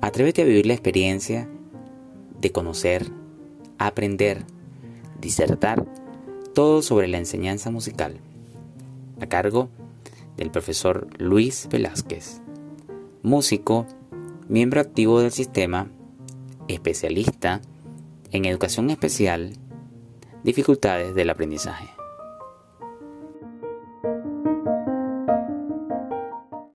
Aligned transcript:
Atrévete 0.00 0.42
a 0.42 0.44
vivir 0.44 0.66
la 0.66 0.74
experiencia 0.74 1.48
de 2.40 2.52
conocer, 2.52 3.10
aprender, 3.78 4.44
disertar 5.20 5.86
todo 6.54 6.82
sobre 6.82 7.08
la 7.08 7.18
enseñanza 7.18 7.70
musical, 7.70 8.18
a 9.20 9.26
cargo 9.26 9.68
del 10.36 10.50
profesor 10.50 11.08
Luis 11.18 11.68
Velázquez, 11.70 12.40
músico, 13.22 13.86
miembro 14.48 14.80
activo 14.80 15.20
del 15.20 15.32
sistema, 15.32 15.88
especialista 16.68 17.60
en 18.32 18.44
educación 18.44 18.90
especial, 18.90 19.52
dificultades 20.44 21.14
del 21.14 21.30
aprendizaje. 21.30 21.95